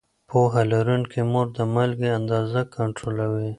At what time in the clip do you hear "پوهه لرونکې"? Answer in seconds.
0.29-1.21